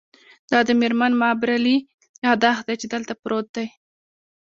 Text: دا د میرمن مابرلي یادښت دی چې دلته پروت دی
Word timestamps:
دا 0.51 0.59
د 0.67 0.69
میرمن 0.81 1.11
مابرلي 1.21 1.77
یادښت 2.25 2.63
دی 2.67 2.75
چې 2.81 2.87
دلته 2.93 3.13
پروت 3.21 3.47
دی 3.55 3.67